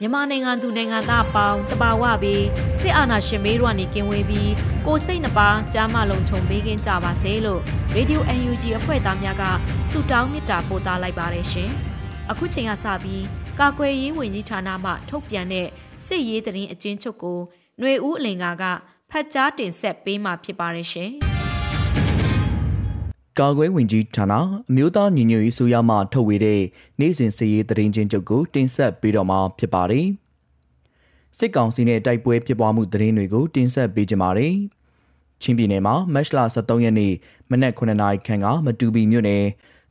[0.00, 2.44] မြန်မာနိုင်ငံသူနိုင်ငံသားအပေါင်းတဘာဝပြီး
[2.80, 4.52] စစ်အာဏာရှင်မေးတို့ကနေကင်းဝေးပြီး
[4.86, 7.60] ကိုစိတ်နှပါကြားမလုံးခြုံပေးကင်းကြပါစေလို့
[7.96, 9.44] Radio UNG အဖွဲ့သားများက
[9.90, 11.70] ဆုတောင်းမေတ္တာပို့သလိုက်ပါတယ်ရှင်။
[12.30, 13.24] အခုချိန်ကစပြီး
[13.58, 15.66] ကာကွယ်ရေးဝန်ကြီးဌာနမှထုတ်ပြန်တဲ့
[16.06, 17.38] စစ်ရေးတရင်အချင်းချုပ်ကို
[17.78, 18.64] ຫນွေဦးအလင်ကက
[19.10, 21.12] ဖတ်ကြားတင်ဆက်ပေးမှာဖြစ်ပါတယ်ရှင်။
[23.40, 24.32] ကာကွယ်ဝင်ကြီးဌာန
[24.70, 26.62] အမျိုးသားညီညွတ်ရေးဆိုရမှထုတ်ဝေတဲ့
[27.00, 30.06] နိုင်စဉ်စည်ရေးသတင်းချင်းချုပ်ကိုတင်ဆက်ပေးတော့မှာဖြစ်ပါတယ်။
[31.38, 34.54] စစ်ကောင်စီနဲ့တိုက်ပွဲဖြစ်ပွားမှုသတင်းတွေကိုတင်ဆက်ပေးကြပါမယ်။
[35.42, 37.12] ချင်းပြည်နယ်မှာမတ်လ23ရက်နေ့
[37.50, 39.44] မနက်9:00နာရီခန့်ကမတူပီမြို့နယ်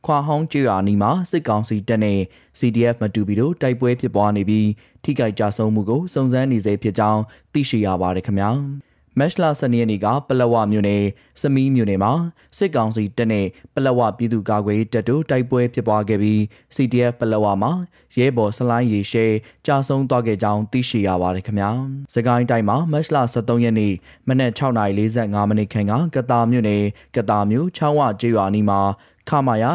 [0.06, 2.18] ခွာဟောင်းကျွာနီမှာစစ်ကောင်စီတပ်နဲ့
[2.58, 4.68] CDF မတူပီတို့တိုက်ပွဲဖြစ်ပွားနေပြီး
[5.04, 8.50] ထိခိုက်ကြဆုံးမှုကိုစုံစမ်းနေစေဖြစ်ကြောင်းသိရှိရပါတယ်ခင်ဗျာ။
[9.18, 11.04] မက်လ12ရက်နေ့ကပလဝမြို့နယ်
[11.40, 12.12] စမီးမြို့နယ်မှာ
[12.56, 16.40] စစ်ကောင်စီတပ်နဲ့ပလဝပြည်သူ့ကာကွယ်တပ်တို့တိုက်ပွဲဖြစ်ပွားခဲ့ပြီး
[16.74, 17.72] CDF ပလဝမှာ
[18.16, 19.26] ရဲဘော်စလိုင်းရေရှဲ
[19.66, 21.70] ကြာဆုံးသွားခဲ့ကြောင်းသိရှိရပါတယ်ခင်ဗျာ။
[22.14, 23.92] စကိုင်းတိုင်းမှာမက်လ13ရက်နေ့
[24.28, 26.84] မနက်6:45မိနစ်ခန့်ကကတာမြို့နယ်
[27.16, 28.80] ကတာမြို့ချောင်းဝကျေးရွာနီးမှာ
[29.28, 29.70] ခမာယာ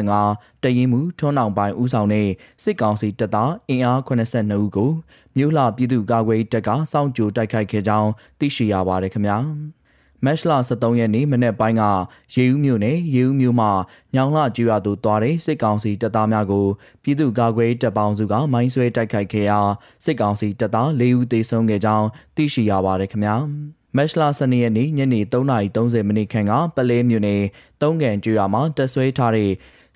[0.00, 2.28] 415တရင်မှုထွန်းအောင်ပိုင်းဦးဆောင်တဲ့
[2.62, 4.90] စစ်ကောင်စီတပ်သားအင်အား82ဦးကို
[5.36, 9.38] မြို့လှပြည်သူ့ကာကွယ်တပ်ကစောင့်ကြိုတိုက်ခိုက်ခဲ့ကြောင်းသိရှိရပါတယ်ခင်ဗျာ
[10.24, 11.82] မက်လ23ရက်နေ့မနေ့ပိုင်းက
[12.34, 13.70] ရေဦးမြို့နယ်ရေဦးမြို့မှာ
[14.14, 16.66] ညောင်လှကျွော်သူသွားတဲ့စစ်ကောင်စီတပ်သားများကို
[17.02, 19.60] ပြည်သူ့ကာကွယ်တပ်ပေါင်းစုကမိုင်းဆွဲတိုက်ခိုက်ခဲ့ရာ
[20.04, 23.36] စစ်ကောင်စီတပ်သား၄ဦးသေဆုံးခဲ့ကြောင်းသိရှိရပါတယ်ခင်ဗျာ
[23.96, 27.42] မက်လ12ရက်နေ့ညနေ3:30မိနစ်ခန့်ကပလဲမြို့နယ်
[27.82, 29.50] တုံးကန်ကျွော်မှာတက်ဆွဲထားတဲ့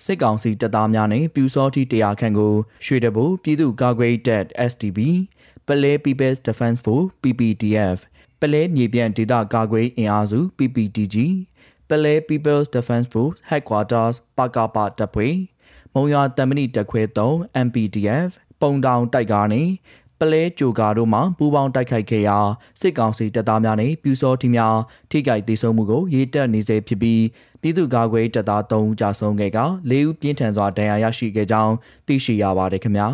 [0.05, 2.53] စစ်ကောင်စီတပ်သားများနဲ့ပြူစောတိတရားခန့်ကို
[2.85, 4.99] ရွှေတဘိုပြည်သူ့ကာကွယ်တပ် STB
[5.67, 7.97] ပလဲ People's Defense Force PPDF
[8.39, 11.15] ပလဲမြေပြန့်ဒေသကာကွယ်အင်အားစု PPTG
[11.89, 15.35] ပလဲ People's Defense Force Headquarters ပကပတပ်ဖွဲ့
[15.93, 17.01] မုံရတမဏိတပ်ခွဲ
[17.33, 18.29] 3 MPDF
[18.61, 19.67] ပုံတောင်တိုက်ကားနဲ့
[20.21, 22.37] ပလဲဂျိုကာတို့မှပူးပေါင်းတိုက်ခိုက်ခဲ့ရာ
[22.81, 24.75] စစ်ကောင်စီတပ်သားများနဲ့ပြူစောထီများ
[25.11, 27.23] ထိခိုက်ဒေဆုံးမှုကိုရေးတက်နေစေဖြစ်ပြီး
[27.61, 29.59] ပြည်သူ့ကာကွယ်တပ်သား3ဦးကြာဆုံးခဲ့က
[29.91, 31.73] ၄ဦးပြင်းထန်စွာဒဏ်ရာရရှိခဲ့ကြောင်း
[32.07, 33.07] သိရှိရပါတယ်ခင်ဗျာ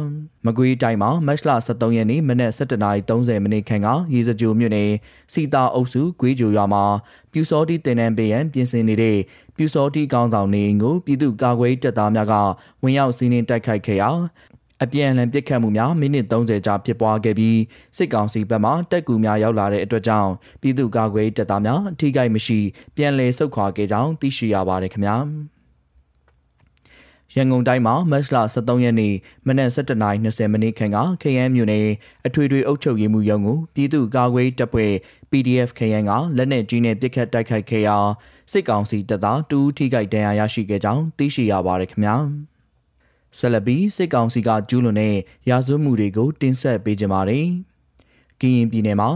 [0.45, 4.91] မကွေးတိုင်းမှာမတ်လ23ရက်နေ့မနက်7:30မိနစ်ခန့်ကရေစကြိုမြို့နယ်
[5.33, 6.83] စီတာအုပ်စုဂွေးကြိုရွာမှာ
[7.31, 9.17] ပြူစောတိတင်နန်းပေးရန်ပြင်ဆင်နေတဲ့
[9.57, 12.33] ပြူစောတိကောင်းဆောင်နေကိုပြည်သူ့ကာကွယ်တပ်သားများက
[12.83, 14.09] ဝင်ရောက်စီးနင်းတိုက်ခိုက်ခဲ့ရာ
[14.83, 17.59] အပြန်အလှန်ပစ်ခတ်မှုများမိနစ်30ကြာဖြစ်ပွားခဲ့ပြီး
[17.97, 22.59] စစ်ကောင်စီဘက်မှတက်ကူများရောက်လာတဲ့အတွက်ကြောင့်ပြည်သူ့ကာကွယ်တပ်သားများထိခိုက်မရှိ
[22.95, 25.17] ပြန်လည်ဆုတ်ခွာခဲ့ကြောင်းသိရှိရပါတယ်ခင်ဗျာ
[27.35, 29.13] ရန်ကုန်တိုင်းမှာမတ်လ23ရက်နေ့
[29.47, 31.85] မနက်7:20မိနစ်ခန့်က KN မြို့နယ်
[32.27, 34.91] အထွေထွေအုပ်ချုပ်ရေးမှူးရုံးကိုပြည်သူ့ကာကွယ်တပ်ဖွဲ့
[35.31, 37.97] PDF KN ကလက်နက်ကြီးနဲ့ပစ်ခတ်တိုက်ခိုက်ခဲ့ရာ
[38.51, 42.17] စစ်ကောင်စီတပ်သားတူးထိခိုက်ဒဏ်ရာရရှိခဲ့ကြောင်းသိရှိရပါတယ်ခင်ဗျာ။
[43.37, 45.15] ဆက်လက်ပြီးစစ်ကောင်စီကကျူးလွန်တဲ့
[45.49, 47.47] ရာဇဝတ်မှုတွေကိုတင်ဆက်ပေးကြပါမယ်။
[48.41, 49.09] ကရင်ပြည်နယ်မှာ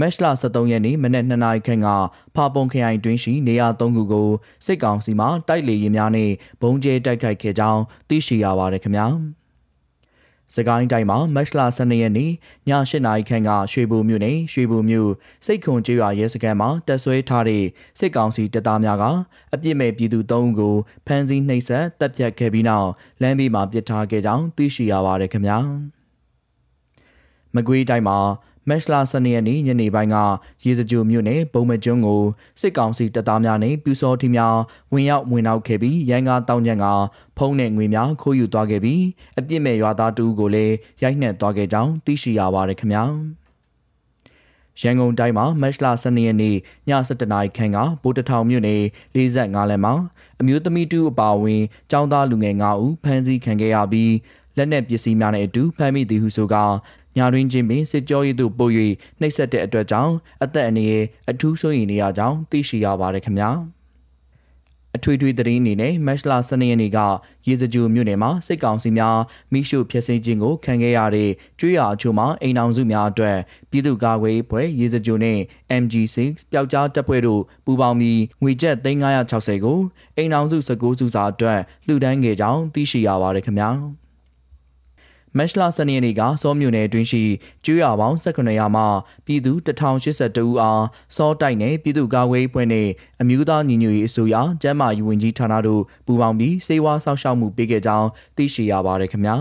[0.00, 1.88] မက်လ23ရက်နေ့မနက်2နာရီခန့်က
[2.34, 4.28] ဖာပုံခရိုင်တွင်းရှိနေရာ3ခုကို
[4.66, 9.06] စစ်ကောင်စီမှတိုက်လေရင်များနဲ့ဘုံကျဲတိုက်ခိုက်ခဲ့ကြောင်းသိရှိရပါတယ်ခင်ဗျာ။
[10.56, 12.32] စကိုင်းတိုင်းမှာမတ်လ12ရက်နေ့ည
[12.68, 15.10] 8နာရီခန့်ကရွှေဘိုမြို့နယ်ရွှေဘိုမြို့
[15.46, 17.64] စိတ်ခွန်ကျေးရွာရဲစခန်းမှာတပ်ဆွဲထားတဲ့
[17.98, 19.04] စစ်ကောင်စီတပ်သားများက
[19.54, 20.74] အပြစ်မဲ့ပြည်သူ၃ဦးကို
[21.06, 22.88] ဖမ်းဆီးနှိပ်စက်တပ်ဖြတ်ခဲ့ပြီးနောက်
[23.22, 25.58] လမ်းဘေးမှာပစ်ထားခဲ့ကြောင်းသိရှိရပါတယ်ခင်ဗျာ။
[27.54, 28.18] မကွေးတိုင်းမှာ
[28.68, 30.16] မက်လာစနေရက်နေ့ညနေပိုင်းက
[30.64, 32.22] ရေစကြိုမြို့နယ်ဘုံမကျွန်းကို
[32.60, 34.56] စစ်ကောင်စီတပ်သားများနဲ့ပြူစောထီများ
[34.92, 36.86] ဝင်ရောက်ဝင်နောက်ခဲ့ပြီးရန်ကားတောင်းကျန်က
[37.38, 39.02] ဖုံးနဲ့ငွေများခိုးယူသွားခဲ့ပြီး
[39.38, 43.04] အပြစ်မဲ့ရွာသားတူကိုလည်းရိုက်နှက်သွားခဲ့ကြောင်းသိရှိရပါတယ်ခင်ဗျာ
[44.80, 46.56] ရန်ကုန်တိုင်းမှာမတ်လ12ရက်နေ့ည
[46.88, 48.82] 7:00နာရီခန့်ကဗိုလ်တထောင်မြို့နယ်
[49.14, 49.94] 45လမ်းမှာ
[50.40, 51.62] အမျိုးသမီးတူအပါအဝင်
[51.92, 54.12] ចောင်းသားလူငယ်9ဦးဖမ်းဆီးခံခဲ့ရပြီး
[54.56, 56.64] လက်နက်ပစ္စည်းများနဲ့အတူဖမ်းမိသည်ဟုဆိုကာ
[57.16, 58.72] ညာတွင်ချင်းပင်စစ်ကြောရေးသို့ပို့၍
[59.20, 63.50] နှိပ်စက်တဲ့အတွက်ကြောင့်အသက်အန္တရာယ်အထူးစိုးရိမ်နေရကြောင်းသိရှိရပါတယ်ခင်ဗျာ။
[64.96, 66.98] အထွေထွေသတင်းအနေနဲ့မတ်လ12ရက်နေ့က
[67.46, 69.18] ရေစကြိုမြို့နယ်မှာစစ်ကောင်စီများ
[69.52, 73.38] မိရှုဖျက်ဆီးခြင်းကိုခံခဲ့ရတဲ့ကျွေးရအချို့မှာအိမ်အောင်စုများအတွက်
[73.70, 75.38] ပြည်သူ့ကာကွယ်ဖွဲ့ရေစကြိုနဲ့
[75.82, 76.16] MG6
[76.50, 79.78] ပျောက်ကြားတပ်ဖွဲ့တို့ပူးပေါင်းပြီးငွေကျပ်3960ကို
[80.16, 83.70] အိမ်အောင်စု19စုစာအတွက်လှူဒန်းခဲ့ကြောင်းသိရှိရပါတယ်ခင်ဗျာ။
[85.38, 87.22] မက်လ12ရက်နေ့ကစောမြို့နယ်အတွင်းရှိ
[87.64, 88.82] ကျွော်ပေါင်း18ရာမှ
[89.26, 90.84] ပြည်သူ1082ဦးအား
[91.16, 92.88] စောတိုက်နယ်ပြည်သူ့ကာကွယ်ဖွဲ့နဲ့
[93.20, 99.36] အမျိုးသားညီညွတ်ရေးအစိုးရကျန်းမာရေးဝန်ကြီးဌာနတို့ပူးပေါင်းပြီးစေဝါစောင့်ရှောက်မှုပေးခဲ့ကြောင်းသိရှိရပါတယ်ခင်ဗျာ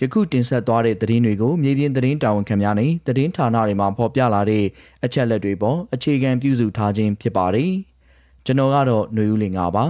[0.00, 4.64] ယခုတင်ဆက်သွားတဲ့သတင်းတွေကိုမြေပြင်သတင်းတာဝန်ခံများနဲ့သတင်းဌာနတွေမှာဖော်ပြလာတဲ့
[5.04, 7.72] အချက်လက်တွေပေါ်အခြေခံပြုစုထားခြင်းဖြစ်ပါတယ်
[8.46, 9.86] ကျွန်တော်ကတော့ຫນွေဦးလင်ပါ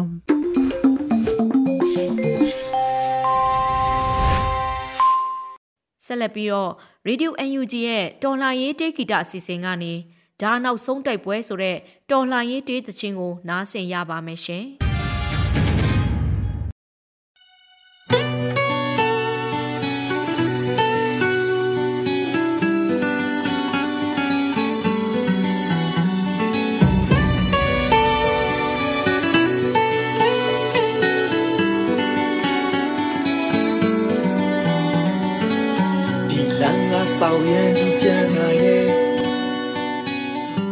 [6.13, 6.73] ဆက်လက်ပြီးတော့
[7.09, 9.93] Radio UNG ရဲ့တော်လှန်ရေးတေးဂီတအစီအစဉ်ကနေ
[10.41, 11.77] ဒါနောက်ဆုံးတိုက်ပွဲဆိုတဲ့
[12.11, 14.67] တော်လှန်ရေးတေးသချင်းကိုနားဆင်ရပါမယ်ရှင်။
[37.25, 38.87] ဆောင်ရန်ကြီးကြမ်းလာရဲ့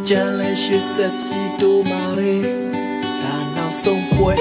[0.07, 2.33] ကြမ်းလဲရှိဆက်ပြီးတိုးမာပဲ
[3.21, 4.33] ဒါနောက်ဆုံးပွဲ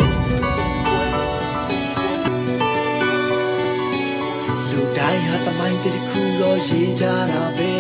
[4.71, 7.75] လူတိုင်းဟာတမိုင်းတခုလောရေးကြတာပဲ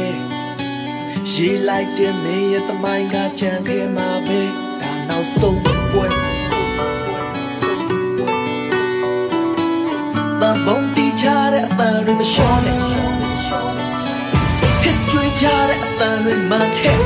[1.33, 4.41] ရေးလိုက်တဲ့မင်းရဲ့တမိုင်းကကြံခဲ့မှာပဲ
[4.81, 5.61] ဒါနောက်ဆုံး
[5.93, 6.07] ပွဲ
[10.41, 13.00] ဘဘုံတီချတဲ့အပန်းတွေမလျှော့နဲ့
[15.39, 16.99] ကြတဲ့အတန်တွေမှန်တဲ့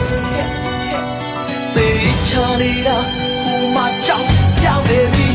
[1.74, 1.88] သေ
[2.28, 2.98] ချာနေတာ
[3.42, 4.28] ဟိုမှာကြောက်
[4.60, 5.33] ပြောင်းနေပြီ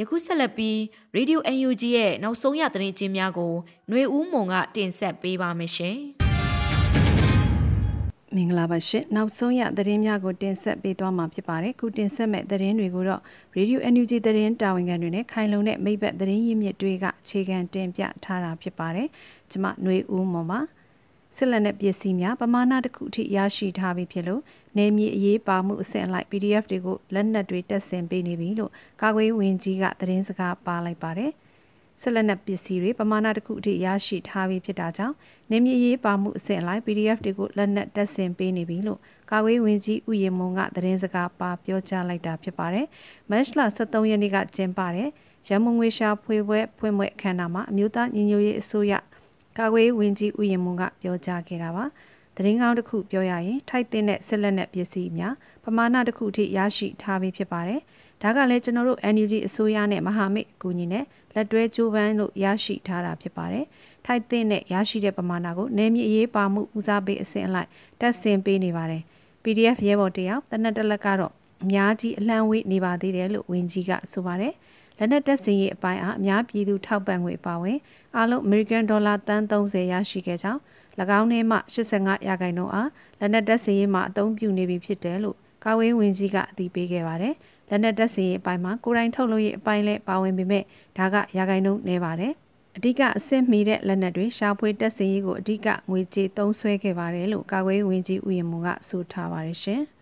[0.00, 0.76] ယခုဆက်လက်ပြီး
[1.16, 3.52] Radio UNG ရဲ့နောက်ဆုံးရသတင်းချင်းများကို
[3.88, 5.98] ຫນွေဦးမွန်ကတင်ဆက်ပေးပါမယ်ရှင်။
[8.36, 13.22] မင်္ဂလာပါရှင်နောက်ဆုံးရသတင်းများကိုတင်ဆက်ပေးသွားမှာဖြစ်ပါတယ်ခုတင်ဆက်မဲ့သတင်းတွေကိုတော့
[13.56, 19.08] Radio NUG သတင်းတာဝန်ခံတွေနဲ့ခိုင်လုံတဲ့မိဘသတင်းရင်းမြစ်တွေကအခြေခံတင်ပြထားတာဖြစ်ပါတယ်
[19.50, 20.60] ကျွန်မຫນွေဦးမော်ပါ
[21.35, 24.41] စစ်လက်နက်ပစ္စည်းများပမာဏတစ်ခုအထိရရှိထားပြီးဖြစ်လို့
[24.77, 28.71] နေမြေအရေးပါမှုအဆင့်အလိုက် PDF တွေကိုလက်နက်တွေတက်ဆင်ပေးနေပြီလို့
[29.01, 31.31] ကာကွယ်ဝင်ကြီးကသတင်းစကားပါလိုက်ပါတယ်။
[32.01, 35.15] ဆက်လက်နက်ပစ္စည်းတွေပမာဏတစ်ခုအထိရရှိထားပြီးဖြစ်တာကြောင့်
[35.51, 38.99] နေမြေရေးပါမှုအဆင့်အလိုက် PDF တွေကိုလက်နက်တက်ဆင်ပေးနေပြီလို့
[39.31, 42.85] ကာကွယ်ဝင်ကြီးဥယျာဉ်မုံကသတင်းစကားပါပြောကြားလိုက်တာဖြစ်ပါတယ်။
[43.29, 45.09] မတ်လ23ရက်နေ့ကကျင်းပတဲ့
[45.49, 48.93] ရမုံငွေရှာဖွေပွဲဖွင့်ပွဲအခမ်းအနားမှာအမျိုးသားညီညွတ်ရေးအစိုးရ
[49.57, 51.85] ကာကွယ်ဝင်ကြီးဥယျာဉ်မုံကပြောကြားခဲ့တာပါ။
[52.35, 57.79] သတင်းကောင်းတစ်ခုပြောရရင်ထိုက်တဲ့ဆက်လက်နဲ့ပစ္စည်းများပမာဏတစ်ခုထိရရှိထားပြီးဖြစ်ပါတယ်။
[58.21, 61.05] ဒါကလည်းကျွန်တော်တို့ NUG အစိုးရနဲ့မဟာမိတ်အကူအညီနဲ့
[61.35, 63.65] လက်တွဲကြိုးပမ်းလို့ရရှိထားတာဖြစ်ပါတယ်။
[64.05, 69.01] ထိုက်တဲ့နဲ့ရရှိတဲ့ပမာဏကိုနေမြေအရေးပါမှုဦးစားပေးအဆင့်အလိုက်တက်ဆင်ပေးနေပါတယ်။
[69.43, 74.53] PDF ရဲဘော်တယောက်တနက်တလက်ကတော့အများကြီးအလံဝေးနေပါသေးတယ်လို့ဝင်ကြီးကဆိုပါတယ်။
[74.97, 77.77] လက်နက်တပ်စင်ရေးအပိုင်းအားအများပြည်သူထောက်ပံ့ငွေပါဝင်
[78.15, 80.59] အားလုံး American Dollar တန်း30ရရှိခဲ့ကြောင်း၎
[81.19, 87.33] င်းထဲမှ85ရာခိုင်နှုန်းအားလက်နက်တပ်စင်ရေးမှာအသုံးပြုနေပြီဖြစ်တယ်လို့ကာဝေးဝင်ကြီးကအသိပေးခဲ့ပါတယ်။
[87.69, 90.63] လက်နက်တပ်စင်ရေးအပိုင်းမှာကိုယ်တိုင်ထုတ်လုပ်ရေးအပိုင်းလည်းပါဝင်ပေမဲ့
[90.97, 92.33] ဒါကရာခိုင်နှုန်းနည်းပါတယ်။
[92.77, 99.81] အဓိကအဆင့်မီတဲ့လက်နက်တွေရှာဖွေတက်စင်ရေးကိုအဓိကငွေကြေးသုံးစွဲခဲ့ပါတယ်လို့ကာကွယ်ဝင်ကြီးဦးရင်မွန်ကဆိုထားပါတယ်ရှင်။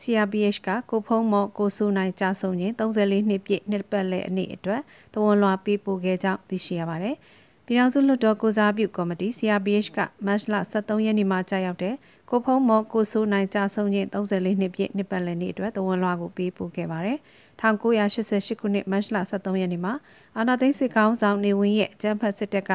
[0.00, 4.80] CRPH ကကိုဖုံးမော့ကိုဆိုနိုင်ကြာဆုံးခြင်း34နှစ်ပြည့်နှစ်ပတ်လည်အနည်းအတွက်
[5.14, 7.16] တဝန်လွှာပေးပို့ခဲ့ကြောင်းသိရှိရပါတယ်။
[7.66, 11.94] ပြည်ထောင်စုလွှတ်တော်ကိုစားပြုကော်မတီ CRPH ကမတ်လ23ရက်နေ့မှာကြာရောက်တဲ့
[12.30, 17.18] ကိုဖုံးမော့ကိုဆိုနိုင်ကြာဆုံးခြင်း34နှစ်ပြည့်နှစ်ပတ်လည်နေ့အတွက်တဝန်လွှာကိုပေးပို့ခဲ့ပါတယ်။
[17.60, 19.94] 1988ခုနှစ်မတ်လ23ရက်နေ့မှာ
[20.36, 22.72] အာနာသိန်းစစ်ကောင်းဆောင်နေဝင်းရဲ့ကျန်းဖတ်စစ်တပ်က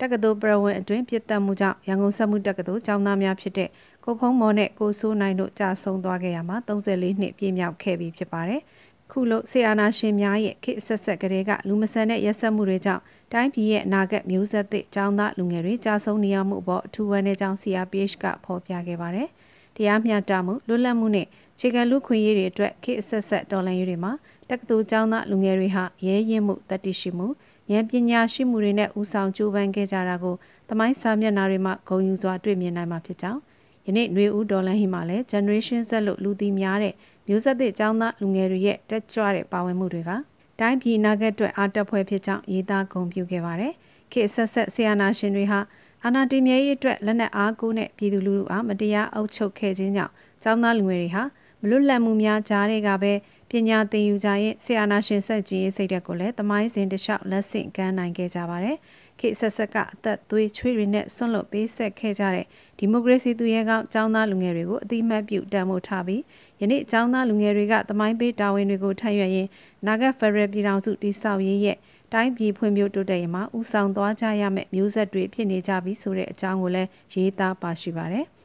[0.00, 3.68] တက္ကသိုလ်ပြည်ဝင်အတွင်းပြစ်တက်မှုကြောင့်ရန်ကုန်စက်မှုတက္ကသိုလ်ကျောင်းသားများဖြစ်တဲ့
[4.04, 8.62] ကိုဖုံးမော်နဲ့ကိုစိုးနိုင်တို့ကြာဆုံးသွားခဲ့ရမှာ34နှစ်ပြည့်မြောက်ခဲ့ပြီဖြစ်ပါတယ်။
[9.10, 19.28] ခုလို့ဆီအာနာရှင်များရဲ့ခေတ်ဆက်ဆက်ကလေးကလူမဆန်တဲ့ရက်စက်မှုတွေကြောင့်တိုင်းပြည်ရဲ့အနာဂတ်မျိုးဆက်သစ်ကျောင်းသားလူငယ်တွေကြာဆုံးနေရမှုအပေါ်အထူးဝမ်းနည်းကြောင်း CRPH ကဖော်ပြခဲ့ပါတယ်။
[19.76, 21.26] တရားမျှတမှုလွတ်လပ်မှုနဲ့
[21.58, 24.12] ခြေခံလူခွင့်ရေးတွေအတွက်ခေတ်ဆက်ဆက်တော်လှန်ရေးတွေမှာ
[24.50, 27.26] တက္ကသိုလ်ကျောင်းသားလူငယ်တွေဟာရဲရင်မှုတတိရှိမှု
[27.70, 30.34] ဉာဏ်ပညာရှိမှုတွေနဲ့ဦးဆောင်ကြိုးပမ်းခဲ့ကြတာကို
[30.68, 33.40] သမိုင်းစာမျက်နှာတွေမှာဂုဏ်ယူစွာတွေ့မြင်နိုင်မှာဖြစ်ကြောင်း
[33.87, 36.93] ယနေ့ຫນွေဦးဒေါ်လန်ဟီမှာလည်း generation Z လို့လူသိများတဲ့
[37.27, 40.11] မျိုးဆက်သစ်ចောင်းသားလူငယ်တွေရဲ့တက်ကြွတဲ့ပါဝင်မှုတွေက
[40.59, 43.73] တိုင်းပြည်နာဂတ်အတွက်အားတက်ဖွဲ့ဖြစ်ကြောင်းရေးသားဂုဏ်ပြုခဲ့ပါတယ်။
[44.11, 45.59] ခေဆက်ဆက်ဆီယနာရှင်တွေဟာ
[46.03, 50.13] အာနာတီမြဲရေးအတွက်လက်နက်အားကိုးနဲ့ပြည်သူလူထုအားမတရားအုပ်ချုပ်ခဲ့ခြင်းကြောင့်
[50.43, 51.23] ចောင်းသားလူငယ်တွေဟာ
[51.61, 53.13] မလွတ်လပ်မှုများကြားတွေကပဲ
[53.54, 58.76] ပညာသင်ယူကြရင်ဆီယနာရှင်ဆက်ကြီးရေးစိတ်ဓာတ်ကိုလည်းသမိုင်းစဉ်တလျှောက်လက်ဆင့်ကမ်းနိုင်ခဲ့ကြပါတယ်။
[59.20, 62.46] ခေဆက်ဆက်ကအသက်သွေးချွေးတွေနဲ့ဆွန့်လွတ်ပေးဆက်ခဲ့ကြတဲ့
[62.78, 66.22] ဒီမိုကရေစီသူရဲကောင်းចောင်းသားလူငယ်တွေကိုအတိမတ်ပြုတံမိုးထားပြီး
[66.60, 69.48] ယနေ့ចောင်းသားလူငယ်တွေကသမိုင်းပေးတာဝန်တွေကိုထမ်းရွက်ရင်း
[69.86, 71.76] နာဂတ်ဖက်ဒရယ်ပြည်ထောင်စုတည်ဆောက်ရေးရဲ့
[72.12, 78.26] တိုင်းပြည်ဖွံ့ဖြိုးတိုးတက်ရေးမှာဦးဆောင်သွားကြရမယ့်မျိုးဆက်တွေဖြစ်နေကြပြီဆိုတဲ့အကြောင်းကိုလည်းရေးသားပါရှိပါတယ်။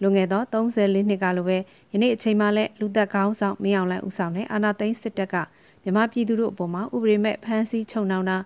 [0.00, 1.56] လွန်ခဲ့သော34နှစ်ကလိုပဲ
[1.92, 5.34] ယနေ့အချိန်မှလည်းလူသက်ကောင်းဆောင်မင်းအောင်လှိုင်ဦးဆောင်တဲ့အာဏာသိမ်းစစ်တပ်က
[5.82, 8.36] မြမပြည်သူတို့အပေါ်မှာဥပဒေမဲ့ဖမ်းဆီးချုပ်နှောင်တာ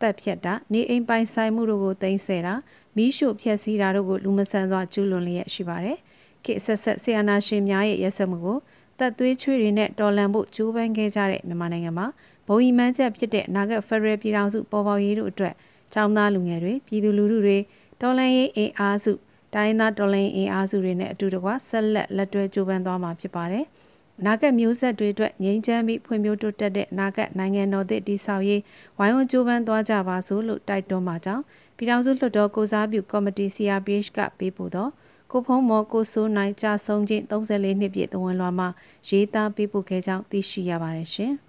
[0.00, 2.54] တပ်ဖြတ်တာနေအိမ်ပိုင်ဆိုင်မှုတို့ကိုတင်ဆက်တာ
[2.96, 5.98] မီးရှို့ဖျက်ဆီးတာတို့ကိုလူမဆန်စွာကျူးလွန်လျက်ရှိပါတယ်။
[6.44, 8.58] ခေဆက်ဆက်ဆီယနာရှင်များရဲ့ရက်စက်မှုကို
[8.98, 12.06] တပ်သွေးချွေတွေနဲ့တော်လန်ဖို့ကြိုးပမ်းခဲ့ကြတဲ့မြန်မာနိုင်ငံမှာ
[12.48, 15.54] ဘုံဤမှန်းချက်ဖြစ်တဲ့နာဂတ်ဖက်ဒရယ်ပြည်ထောင်စုပေါ်ပေါက်ရေးတို့အတွက်
[15.94, 17.58] ចောင်းသားလူငယ်တွေပြည်သူလူထုတွေ
[18.00, 19.12] တော်လန်ရေးအင်အားစု
[19.54, 23.64] တိုင်းသားတော်လန်ရေးအင်အားစုတွေနဲ့အတူတကွဆက်လက်လက်တွဲကြိုးပမ်းသွားမှာဖြစ်ပါတယ်။
[24.24, 28.60] နာဂတ်မျိုးဆက်တွေအတွက်ငြိမ်းချမ်းပြီးဖွံ့ဖြိုးတိုးတက်တဲ့နာဂတ်နိုင်ငံတော်သစ်တည်ဆောက်ရေး
[28.98, 31.42] ဝိုင်းဝန်းကြိုးပမ်းသွားကြပါစို့လို့တိုက်တွန်းပါကြောင်း
[31.76, 34.88] ပြည်ထောင်စုလွှတ်တော်ကိုစားပြုကော်မတီ CRPH ကပေးပို့သော
[35.30, 38.68] ကိုဖုံးမော်ကိုစိုးနိုင်ကြာဆုံးခြင်း34နှစ်ပြည့်သဝန်လွှာမှာ
[39.08, 41.32] ရေးသားပေးပို့ခဲ့ကြောင်းသိရှိရပါတယ်ရှင်။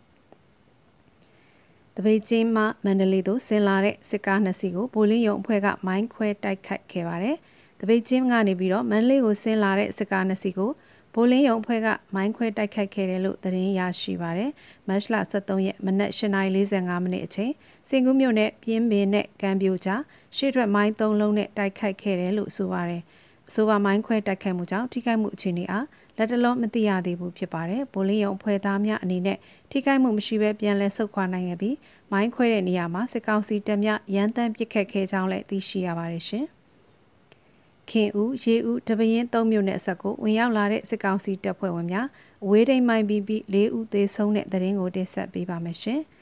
[1.96, 7.38] တပိတ်ချင်းမှမန္တလေးသို့ဆင်းလာတဲ့စစ်ကားနှစ်စီးကိုဗိုလ်လင်းယုံအဖွဲ့ကမိုင်းခွဲတိုက်ခိုက်ခဲ့ပါတယ်။
[7.86, 10.72] တပိတ်ချင်းကနေပြီးတော့မန္တလေးကိုဆင်းလာတဲ့စစ်ကားနှစ်စီးကို
[11.14, 14.52] ဘိုလင်းယုံအဖွဲ့ကမိုင်းခွဲတိုက်ခိုက်ခဲ့တယ်လို့သတင်းရရှိပါရယ်။
[14.88, 17.52] မတ်လ23ရက်မနက်8:45မိနစ်အချိန်
[17.88, 20.02] စင်ကူးမြို့နယ်ပြင်းပင်နဲ့ကံပြိုကြား
[20.36, 23.02] ရှေ့ထွက်မိုင်း၃လုံးနဲ့တိုက်ခိုက်ခဲ့တယ်လို့ဆိုပါရယ်။
[23.50, 25.86] အဆိုပါမိုင်းခွဲတိုက်ခိုက်မှုကြောင့်ထိခိုက်မှုအခြေအနေအား
[26.18, 29.38] လက်တလုံးမသိရသေးဘူးဖြစ်ပါတယ်။ဘိုလင်းယုံအဖွဲ့သားများအနေနဲ့
[29.72, 31.76] ထိခိုက်မှုမရှိဘဲပြန်လည်ဆုတ်ခွာနိုင်ခဲ့ပြီး
[32.12, 36.48] မိုင်းခွဲတဲ့နေရာမှာစစ်ကောင်စီတပ်များရန်တမ်းပစ်ခတ်ခဲ့ကြောင်းလည်းသိရှိရပါတယ်ရှင်။
[37.90, 42.08] ခင်ဦးရေဦးတပရင်၃မြို့နယ်အဆက်ကိုဝင်ရောက်လာတဲ့စစ်ကောင်စီတပ်ဖွဲ့ဝင်များ
[42.44, 46.02] အဝေးထိန်မိုင်းပြီးပြီး၄ဦးသေဆုံးတဲ့တရင်ကိုတင်ဆက်ပေးပါမယ်ရှင်။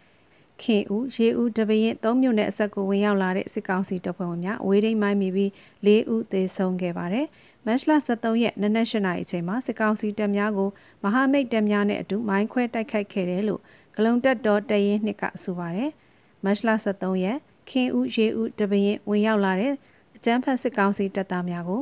[0.61, 5.49] ခင်ဦးရေဦးတပရင်၃မြို့နယ်အဆက်ကိုဝင်ရောက်လာတဲ့စစ်ကောင်စီတပ်ဖွဲ့ဝင်များအဝေးထိန်မိုင်းပြီးပြီး
[5.87, 7.25] ၄ဦးသေဆုံးခဲ့ပါတယ်။
[7.65, 10.69] မတ်လ23ရက်နနက်၈နာရီအချိန်မှာစစ်ကောင်စီတပ်များကို
[11.03, 13.61] မဟာမိတ်တပ်များနဲ့အတူမိုင်းခွဲတိုက်ခိုက်ခဲ့တယ်လို့
[13.95, 15.89] ဂလုံတက်တော်တရင်နှစ်ကဆိုပါတယ်။
[16.45, 17.37] မတ်လ23ရက်
[17.69, 19.90] ခင်ဦးရေဦးတပရင်ဝင်ရောက်လာတဲ့အ
[20.25, 21.81] ကြမ်းဖက်စစ်ကောင်စီတပ်သားများကို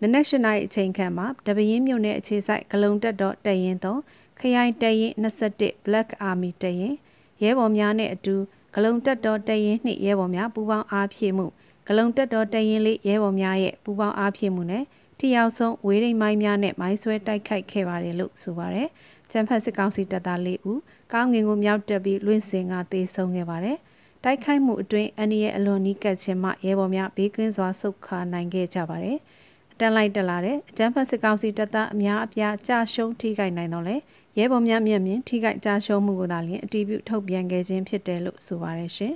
[0.00, 4.00] နနက်၈နာရီအချိန်ခန့်မှာတပင်းမြို့နယ်အခြေစိုက်ဂလုံတက်တော်တရင်သုံး
[4.40, 6.94] ခရိုင်တရင်21 Black Army တရင်
[7.42, 8.34] ရဲဘော်များနဲ့အတူ
[8.74, 11.46] ဂလုံတက်တော်တရင်နှင့်ရဲဘော်များပူးပေါင်းအားဖြည့်မှု
[11.88, 14.84] ဂလုံတက်တော်တရင်လေးရဲဘော်များရဲ့ပူးပေါင်းအားဖြည့်မှုနဲ့
[15.18, 18.88] ထိရောက်ဆုံးဝေးရိမ်မိုင်းများနဲ့မိုင်းဆွဲတိုက်ခိုက်ခဲ့ပါတယ်လို့ဆိုပါတယ်။
[19.30, 20.80] ကျန်းဖတ်စစ်ကောင်စီတပ်သား၄ဦး
[21.12, 23.78] ကောင်းငင်ကိုမြောက်တက်ပြီးလွင့်စင်ကတေဆုံးခဲ့ပါတယ်။
[24.24, 29.18] တိုက်ခိုက်မှုအတွင်းအန်ဒီရဲ့အလွန်နီးကပ်ခြင်းမှရဲဘော်များဘေးကင်းစွာဆုတ်ခါနိုင်ခဲ့ကြပါတယ်။
[29.80, 33.96] တန်လိုက်တက်လာတဲ့အကြမ်းဖက်စစ်ကောင်စီတပ်သားအများအပြားကြာရှုံးထိခိုက်နိုင်တော့လေ
[34.38, 39.14] ရဲဘော်များမျက်မြင်ထိခိုက်ကြာရှုံးမှုကိုသာလျှင်အတီးပြုထုတ်ပြန်ခဲ့ခြင်းဖြစ်တယ်လို့ဆိုပါတယ်ရှင်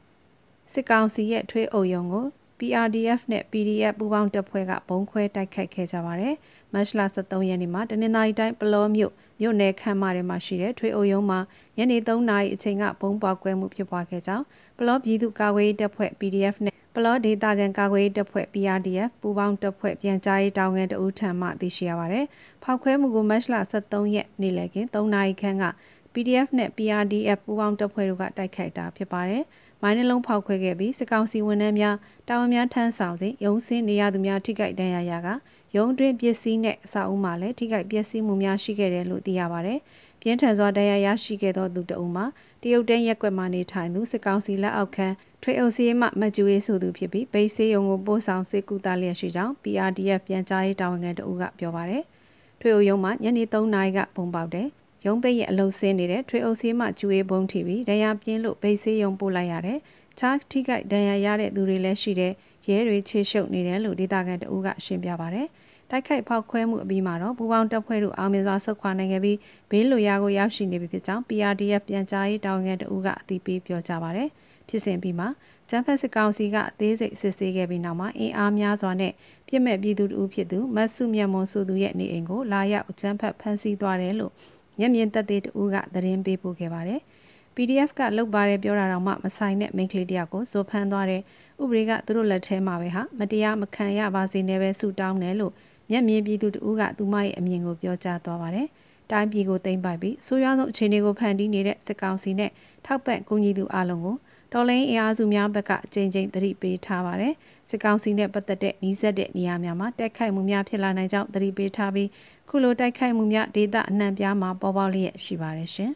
[0.72, 2.26] ။စစ်ကောင်စီရဲ့ထွေးအုပ်ယုံကို
[2.58, 6.34] PRDF နဲ့ PDF ပူးပေါင်းတပ်ဖွဲ့ကဘုံခွဲတိုက်ခိုက်ခဲ့ကြပါတယ်။
[6.72, 11.38] မတ်လ23ရက်နေ့မှာတနင်္သာရီတိုင်းပလောမြို့ မြို့နယ်ခမ်းမထဲမှာရှိတဲ့ထွေအုပ်ရုံးမှာ
[11.76, 14.44] ညနေ3နာရီအချိန်ကဘုံပေါက်ကွဲမှုဖြစ်ပွားခဲ့ကြောင်း
[14.78, 22.24] ပလောပြည်သူ့ကာကွယ်ရေးတပ်ဖွဲ့ PDF နဲ့ပလောဒေတာကန်ကာကွယ်ရေးတပ်ဖွဲ့ PRDF ပူးပေါင်းတပ်ဖွဲ့ပြန်ကြားရေးတောင်ငန်းတဦးထံမှသိရှိရပါတယ်။
[22.62, 25.64] ဖောက်ခွဲမှုကိုမတ်လ23ရက်နေ့လည်က3နာရီခန့်က
[26.12, 29.44] PDF နဲ့ PRDF ပူးပေါင်းတပ်ဖွဲ့တို့ကတိုက်ခိုက်တာဖြစ်ပါတယ်။
[29.82, 31.96] မိုင်းနှလုံးဖောက်ခွဲခဲ့ပြီးစစ်ကောင်စီဝန်ထမ်းများ
[32.28, 35.28] တာဝန်များထမ်းဆောင်စဉ်ရုံးစင်းနေရသူများထိခိုက်ဒဏ်ရာရက
[35.76, 39.78] ရုံးတွင်ပစ္စည်းနဲ့အစာအုပ်မှလည်းထိခိုက်ပျက်စီးမှုများရှိခဲ့တယ်လို့သိရပါတယ်။
[40.20, 42.26] ပြင်းထန်စွာဒဏ်ရာရရှိခဲ့သောသူတအုပ်မှာ
[42.62, 45.06] တရုတ်တန်းရက်ွက်မှနေထိုင်သူစစ်ကောင်စီလက်အောက်ခံ
[45.42, 52.02] ထွေအုပ်စီးမှမကျူရေးဆိုသူဖြစ်ပြီးဗိတ်ဆေးရုံကိုပို့ဆောင်စစ်ကူတာလျက်ရှိကြောင်း PRDF ပြန်ကြားရေးတာဝန်ခံတအုပ်ကပြောပါတယ်။
[52.60, 54.68] ထွေအုပ်ရုံးမှညနေ3နာရီကပုံပေါက်တယ်။
[55.06, 59.78] ရုံးပိတ်ရဲ့အလုံဆင်းနေတဲ့ထွေအုပ်ဆေးမှကျူရေးဘုံထီပြီးဒဏ်ရာပြင်းလို့ဗိတ်ဆေးရုံပို့လိုက်ရတယ်။
[60.18, 62.32] ချားထိခိုက်ဒဏ်ရာရတဲ့သူတွေလည်းရှိတဲ့
[62.68, 65.42] ရဲတွေချေရှုပ်နေတယ်လို့ဒေတာကန်တဦးကရှင်းပြပါဗျ။
[65.90, 69.38] တိုက်ခိုက်ဖောက်ခွဲမှုအပြီးမှာတော့ပူပေါင်းတပ်ဖွဲ့တို့အောင်မြင်စွာဆုတ်ခွာနိုင်ခဲ့ပြီး
[69.70, 74.24] ဘေးလိုရာကိုရောက်ရှိနေပြီဖြစ်ကြောင်း PRDF ပြန်ကြားရေးတာဝန်ခံတဦးကအသိပေးပြောကြားပါဗျ။
[74.68, 75.28] ဖြစ်စဉ်ပြီးမှာ
[75.68, 79.12] ကျန်းဖက်စစ်ကောင်စီကအသေးစိတ်စစ်ဆေးခဲ့ပြီးနောက်မှာအင်အားများစွာနဲ့
[79.48, 84.32] ပြစ်မဲ့ပြည်သူတို့ဖြစ်သူမတ်စုမြတ်မွန်ဆိုသူရဲ့နေအိမ်ကိုလာရောက်ကျန်းဖက်ဖမ်းဆီးသွားတယ်လို့
[84.78, 87.00] မျက်မြင်သက်သေတဦးကသတင်းပေးပို့ခဲ့ပါတယ်။
[87.54, 91.22] PDF ကလုတ်ပါတယ်ပြောတာတော့မှမဆိုင်တဲ့မိန်းကလေးတယောက်ကိုဇိုဖမ်းသွားတဲ့
[91.62, 95.52] ဥပဒေကသူတို့လက်ထဲမှာပဲဟာမတရားမခံရပါစေနဲ့ပဲဆူတောင်းတယ်လို့
[95.90, 98.66] မျက်မြင်ပြည်သူတဦးကသူမရဲ့အမြင်ကိုပြောကြားသွားပါတယ်။
[99.10, 102.50] တိုင်းပြည်ကိုသိမ်းပိုက်ပြီးဆိုးရွားဆုံးအခြေအနေကိုဖန်တီးနေတဲ့စစ်ကောင်စီနဲ့
[102.86, 104.16] ထောက်ပံ့ကူညီသူအလုံးကို
[104.52, 107.34] တော်လိုင်းအင်အားစုများဘက်ကအကြိမ်ကြိမ်သတိပေးထားပါတယ်။
[107.70, 112.08] စစ်ကောင်စီနဲ့ပတ်သက်တဲ့နှီးစက်တဲ့နေရာများမှာတက်ခိုက်မှုများဖြစ်လာနိုင်ကြောင်းသတိပေးထားပြီး
[112.48, 115.92] ခုလိုတိုက်ခိုက်မှုများဒေသအနှံ့ပြားမှာပေါ်ပေါက်လျက်ရှိပါတယ်ရှင်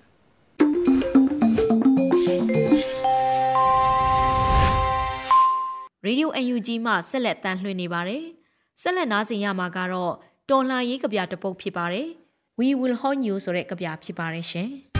[6.04, 8.24] ။ရေဒီယို UNG မှဆက်လက်တမ်းလွှင့်နေပါတယ်။
[8.82, 10.14] ဆက်လက်နားဆင်ရမှာကတော့
[10.50, 12.08] တော်လှန်ရေးကြပြတပုတ်ဖြစ်ပါတယ်။
[12.58, 14.93] We will hold you ဆိုတဲ့ကြပြဖြစ်ပါတယ်ရှင်။ငါ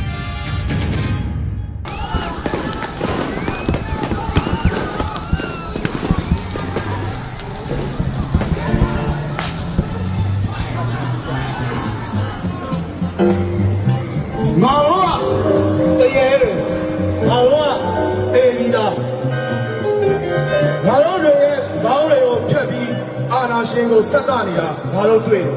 [23.75, 25.57] ရှင်ကိုဆက်တာနေတာငါတို့တွေ့တယ်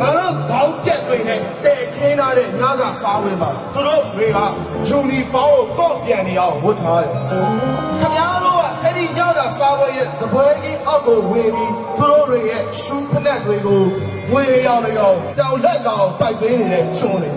[0.00, 4.38] ငါတို့ခေါင်းပြက်တွေနဲ့တဲခင်းထားတဲ့ညစာစားဝင်ပါသူတို့တွေက
[4.88, 7.12] ယူနီဖောင်းကိုကော့ပြန်နေအောင်ဝတ်ထားတယ်
[8.00, 13.82] ခင်ဗျားတို့ကအဲ့ဒီညစာစားပွဲရဲ့စပွဲကြီးအောက်ကိုဝင်ပြီးသူတို့တွေရဲ့ရှူးဖက်တွေကို
[14.32, 17.30] ဝေရောင်ရောင်တောင်လက်ကောင်တိုက်ပေးနေတဲ့ချွန်းတွေ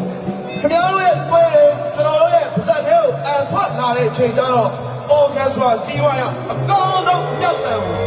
[0.60, 4.69] ခင်ဗျားတို့ရဲ့ပွဲတွေကျွန်တော်တို့ရဲ့ပါဇက်ထဲကိုအန်ထွက်လာတဲ့အချိန်ကျတော့
[5.17, 7.98] orchestra ကြီးဝါရအကောင်းဆုံးမြောက်တယ်ကို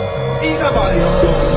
[0.40, 1.51] ကြီးခတ်ပါလေရော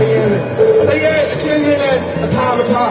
[0.00, 0.40] နေနဲ့
[0.88, 2.90] တရေတရေအချင်းချင်းနဲ့အထာမထား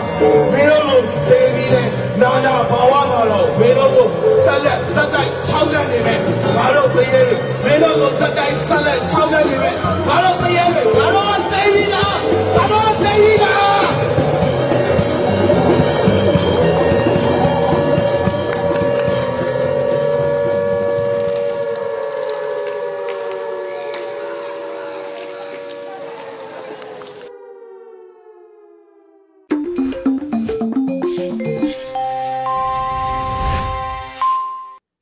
[0.51, 1.88] မင်းတို့ကိုတေးပြီးနဲ့
[2.21, 4.08] နာနာဘာဝမှာတော့မင်းတို့ကို
[4.45, 6.19] ဆက်လက်စတိုင်း6လနေနဲ့
[6.56, 7.21] ငါတို့တရေ
[7.63, 9.73] မင်းတို့ကိုစတိုင်းဆက်လက်6လနေနဲ့
[10.08, 10.65] ငါတို့တရေ
[10.97, 12.17] ငါတို့ကတေးပြီးသား
[12.56, 13.61] ငါတို့ကတေးပြီးသား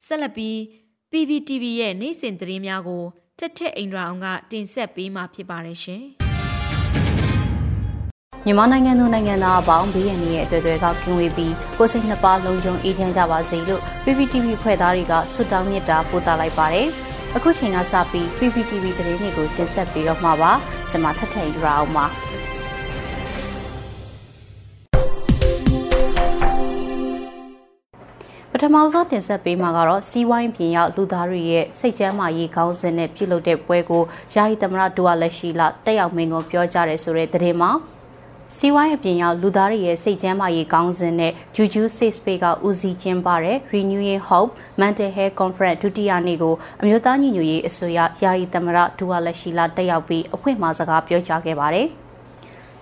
[0.10, 0.58] ဆက်လက်ပြီး
[1.12, 3.04] PVTV ရဲ့နေ့စဉ်သတင်းများကို
[3.40, 6.04] ထက်ထက်အိန္ဒြာအောင်ကတင်ဆက်ပေးမှာဖြစ်ပါတယ်ရှင်။
[8.46, 16.88] မြန်မာနိုင်ငံသူနိုင်ငံသားအပေါင်းဘေးရန်ရဲ့အတွေ့အကြုံကကင်းဝေးပြီးကိုစိတ်နှစ်ပါးလုံးကျုံအေးချမ်းကြပါစေလို့ PPTV ဖွဲ့သားတွေကဆုတောင်းမေတ္တာပို့သလိုက်ပါတယ်။
[17.36, 20.52] အခုချိန်ကစပြီး PPTV သတင်းတွေကိုတင်ဆက်ပေးတော့မှာပါ။
[20.90, 22.06] ကျွန်မထထင်ရအောင်ပါ။
[28.62, 37.72] ထမဆုံးတင်ဆက်ပေးမှာကတော့စီးဝိုင်းပြင်ရောက်လူသားတွေရဲ့စိတ်ချမ်းမာရေးခေါင်းစဉ်နဲ့ပြုလုပ်တဲ့ပွဲကိုယာယီသမရဒူဝါလက်ရှိလတက်ရောက်မင်းကိုပြောကြားတယ်ဆိုတဲ့သတင်းမှာ
[38.56, 51.90] စီဝိုင်းအပြင်ရောက်လူသားတွေရဲ့စိတ်ကျန်းမာရေးကောင်းစဉ်နဲ့ Juju Safe Space ကဦးစီးကျင်းပတဲ့ Renewing Hope Mental Health Conference ဒုတိယနေ့ကိုအမျိုးသားညီညွတ်ရေးအစိုးရယာယီသမရဒူဝါလက်ရှိလာတက်ရောက်ပြီးအဖွင့်မှာစကားပြောကြားခဲ့ပါတယ်။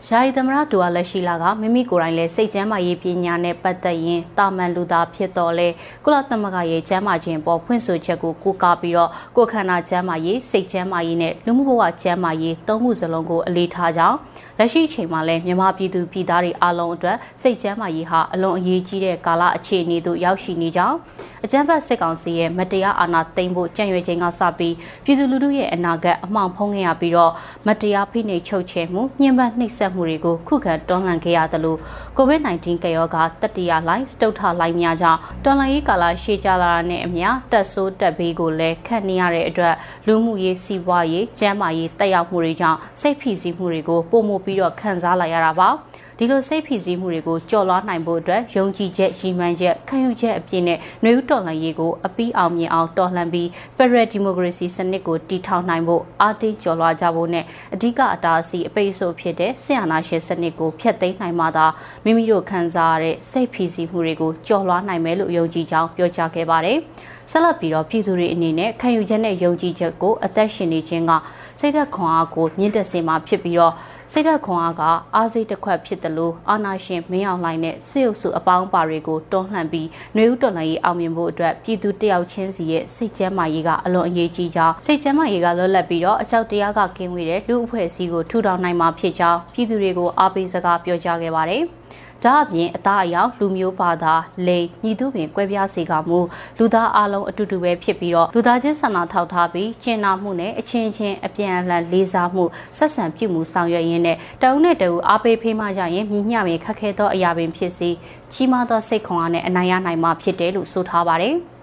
[0.06, 5.68] ယာယီသမရဒူဝါလက်ရှိလာကမိမိကိုယ်တိုင်လည်းစိတ်ကျန်းမာရေးပညာနဲ့ပတ်သက်ရင်တာမန်လူသားဖြစ်တော်လဲ
[6.04, 14.18] ကုလသမဂ္ဂရဲ့ကျန်းမာခြင်းပေါ်ဖွင့်ဆိုချက်ကိုကိုးကားပြီးတော့ကိုယ်ခန္ဓာကျန်းမာရေးစိတ်ကျန်းမာရေးနဲ့လူမှုဘဝကျန်းမာရေးသုံးခုစလုံးကိုအလေးထားကြောင်း
[14.58, 20.98] လက်ရှိအချိန်မှာလည်းမြန်မာပြည်သူပြည်သားတွေအားလုံးအတွက်စိတ်ကျန်းမာရေးဟာအလွန်အရေးကြီးတဲ့ကာလအခြေအနေသို့ရောက်ရှိနေကြောင်း
[21.46, 27.32] အကြမ်းဖက်စစ်ကောင်စီရဲ့မတရားအာဏာသိမ်းဖို့ကြံ့ရွယ်ခြင်းကစပြီးပြည်သူလူထုရဲ့အနာဂတ်အမှောင်ဖုံးခဲ့ရပြီးတော့
[27.68, 31.76] မတရားဖိနှိပ်ချုပ်ချယ်မှုညှဉ်းပန်းနှိပ်စက်မှုတွေကိုခုခံတွန်းလှန်ခဲ့ရသလို
[32.18, 39.76] COVID-19 ကရောဂါတတိယလိုင်းစတုထလိုင်းများကြောင့်တော်လှန်ရေးကာလရှေ့ကျလာတာနဲ့အမျှတက်ဆိုးတက်ဘေးကိုလည်းခတ်နေရတဲ့အတွက်
[40.08, 45.70] လူမှုရေးစီးပွားရေးကျန်းမာရေးတက်ရောက်မှုတွေကြောင့်စိတ်ဖိစီးမှုတွေကိုပုံမှုပြီးတော့ခံစားလာရတာပါ။
[46.20, 61.66] ဒီလိုစိတ်ဖိစီးမှုတွေကိုကြော်လွှားနိုင်ဖို့အတွက်ယုံကြည်ချက်ရည်မှန်းချက်ခံယူချက်အပြည့်နဲ့နှွေဦးတော်လှန်ရေးကိုအပီးအောင်မြင်အောင်တော်လှန်ပြီး Federal Democracy စနစ်ကိုတည်ထောင်နိုင်ဖို့အားတင်းကြော်လွှားကြဖို့နဲ့အဓိကအတားအဆီးအပိတ်ဆို့ဖြစ်တဲ့ဆီယနာရှင်စနစ်ကိုဖျက်သိမ်းနိုင်မှသာ
[62.04, 66.78] မိမိတို့ခံစားရတဲ့စိတ်ဖိစီးမှုတွေကိုကြော်လွှားနိုင်မယ်လို့ယုံကြည်ကြောင်းပြောကြားခဲ့ပါတယ်။
[67.32, 71.12] ဆက်လက်ပြီးတော့ပြည်သူတွေအနေနဲ့ခံယူချက်နဲ့ယုံကြည်ချက်ကိုအသက်ရှင်နေခြင်းက
[71.60, 73.74] စိတ်ဓာတ်ခွန်အားကိုမြင့်တက်စေမှာဖြစ်ပြီးတော့
[74.12, 74.84] စိတ်ဓာတ်ခွန်အားက
[75.16, 91.64] အားစိတ်တစ်ခွက်ဖြစ်တယ်လို့အာနာရှင်မင်းအောင်လှိုင်နဲ့စစ်အုပ်စုအပေါင်းပါတွေကိုတွန်းလှန်ပြီးနှွေဦးတော်လှန်ရေးအောင်မြင်ဖို့အတွက်ပြည်သူတယောက်ချင်းစီရဲ့စိတ်ကျန်းမာရေးကအလွန်အရေးကြီးကြောင်းစိတ်ကျန်းမာရေးကလွတ်လပ်ပြီးတော့အကြောက်တရားကကင်းဝေးတဲ့လူအဖွဲ့အစည်းကိုထူထောင်နိုင်မှာဖြစ်ကြောင်းပြည်သူတွေကိုအားပေးစကားပြောကြားခဲ့ပါတယ်။
[92.24, 94.14] ဒါအပြင်အသားအယောင်လူမျိုးဘာသာ
[94.48, 96.20] လိန်ညီသူပင်ကွဲပြားစေကမူ
[96.58, 102.44] လူသားအလုံးအတူတူပဲဖြစ်ပြီးတော့လူသားချင်းဆန္ဒထောက်ထားပြီးကျင်နာမှုနဲ့အချင်းချင်းအပြန်အလှန်လေးစားမှု
[102.78, 107.90] ဆက်ဆံပြုမှုဆောင်ရွက်ရင်းနဲ့တအုပ်နဲ့တအုပ်အားပေးဖေးမှကြရင်မြညမြခက်ခဲသောအရာပင်ဖြစ်စီ
[108.34, 111.38] ကြီးမားသောစိတ်ခွန်အားနဲ့အနိုင်ရနိုင်မှာဖြစ်တယ်လို့ဆိုထားပါတယ်။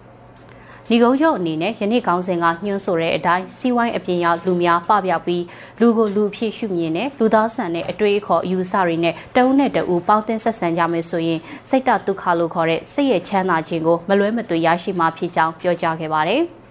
[0.90, 5.44] ညီကုန်းချုပ်အနေနဲ့ယနေ့ကောင်းစဉ်ကညွှန်းဆိုတဲ့အတိုင်းစီးဝိုင်းအပြင်ရောက်လူများပပျောက်ပြီး
[5.80, 16.44] လူကိုလူဖြစ်ရှုမြင်တဲ့လူသားဆန်တဲ့အတွေ့အခေါ်အယူဆတွေနဲ့တအုပ်နဲ့တအူပေါင်းတင်ဆက်ဆံကြမယ်ဆိုရင်စိတ်တဒုက္ခလို့ခေါ်တဲ့စိတ်ရဲ့ချမ်းသာခြင်းကိုမလွဲမသွေရရှိမှာဖြစ်ကြောင်းပြောကြားခဲ့ပါတယ်။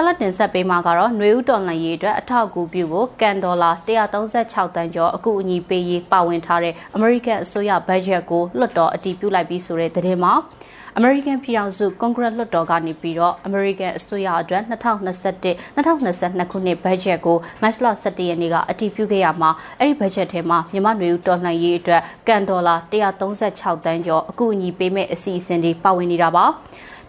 [0.00, 10.32] ဆက်လက်တင်ဆက်ပေးမှာကတော့ຫນွေဥတော်လှန်ရေးအတွက်အထောက်အကူပြုဖို့ကန်ဒေါ်လာ136တန်းကျော်အကူအညီပေးရေးပါဝင်ထားတဲ့အမေရိကန်အစိုးရဘတ်ဂျက်ကိုလွှတ်တော်အတည်ပြုလိုက်ပြီးဆိုတဲ့သတင်းမှာ
[10.96, 26.46] အမေရိကန်ပြည်ထောင်စုကွန်ဂရက်လွှတ်တော်ကနေပြီးတော့အမေရိကန်အစိုးရအတွက်2021 2022ခုနှစ်ဘတ်ဂျက်ကိုမတ်လ17ရက်နေ့ကအတည်ပြုခဲ့ရမှာအဲ့ဒီဘတ်ဂျက်ထဲမှာမြန်မာ့နေဦးတော်လှန်ရေးအတွက်ကန်ဒေါ်လာ136တန်းကျော်အကူအညီပေးမဲ့အစီအစဉ်တွေပါဝင်နေတာပါ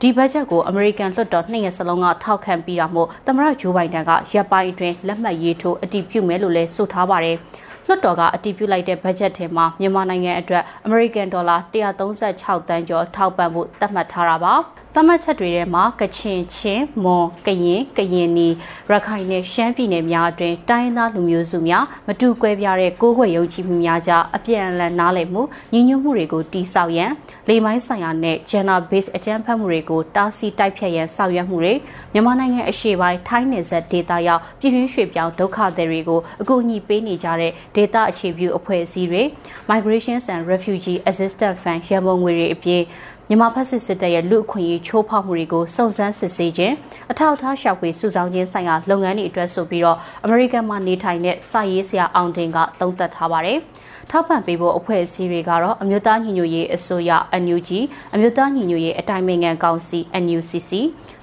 [0.03, 7.38] ဒီဘတ်ဂျက်ကိုအမေရိကန်လွှတ်တော်နှစ်ရက်စလုံးကထောက်ခံပြီးတာမို့သမ္မတဂျိုးဘိုင်ဒန်ကရပ်ပိုင်းအတွင်းလက်မှတ်ရေးထိုးအတည်ပြုမယ်လို့လည်းဆိုထားပါတယ်။
[7.88, 14.53] လွှတ်တော်ကအတည်ပြုလိုက်တဲ့ဘတ်ဂျက်ထဲမှာမြန်မာနိုင်ငံအတွက်အမေရိကန်ဒေါ်လာ136တန်းကျော်ထောက်ပံ့ဖို့သတ်မှတ်ထားတာပါ။
[14.95, 18.47] သတ်မှတ်ချက်တွေထဲမှာကချင်ချင်းမွန်ကရင်ကရင်နီ
[18.89, 25.41] ရခိုင်နဲ့ရှမ်းပြည်နယ်များအတွင်းတိုင်းသားလူမျိုးစုများမတူကွဲပြားတဲ့ကိုးကွယ်ယုံကြည်မှုများကြားအပြန်အလှန်နားလည်မှု
[25.73, 27.12] ညီညွတ်မှုတွေကိုတိစောက်ရန်
[27.47, 31.73] လေမိုင်းဆိုင်ရာနဲ့ gender based အကြမ်းဖက်မှုတွေကိုတားဆီးတိုက်ဖျက်ရန်ဆောင်ရွက်မှုတွေ
[32.13, 39.23] မြန်မာနိုင်ငံအရှေ့ပိုင်းထိုင်းနယ်စပ်ဒေသရောက်ပြည်တွင်းရွှေ့ပြောင်းဒုက္ခသည်တွေကိုအကူအညီပေးနေကြတဲ့ဒေသအခြေပြုအဖွဲ့အစည်းတွေ
[39.69, 42.84] Migrations and Refugee Assistance Fund ရန်ပုံငွေတွေအပြင်
[43.32, 46.76] မြန်မာဖက်စစ်စစ်တပ်ရဲ့လူအခွင့်အရေးချိုးဖောက်မှုတွေကိုစုံစမ်းစစ်ဆေးခြင်း
[47.12, 53.60] အထောက်အထားရှာဖွေစုဆောင်းခြင်းဆိုင်ရာလုပ်ငန်းတွေအတွက်ဆိုပြီးတော့အမေရိကန်မှာနေထိုင်တဲ့စာရေးဆရာအောင်တင်ကသုံးသပ်ထားပါတယ်။
[54.10, 57.12] ထောက်ပံ့ပေးဖို့အဖွဲ့အစည်းတွေကတော့အမျိုးသားညီညွတ်ရေးအစိုးရ
[57.44, 57.70] NUG
[58.13, 60.72] အမျိုးသားညီညွတ်ရေးအတိုင်းအမြံကောင်စီ NUCC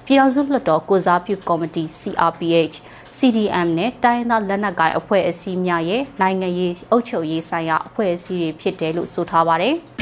[0.05, 2.75] ပြည်ထောင်စုလွှတ်တော်ကိုစားပြုကော်မတီ CRPH
[3.17, 9.77] CDM နဲ့တိုင်းသားလက်နက်ကိုင်အဖွဲ့အစည်းများရဲ့နိုင်ငံရေးအုပ်ချုပ်ရေးဆိုင်ရာအဖွဲ့အစည်းတွေဖြစ်တယ်လို့ဆိုထားပါတယ်။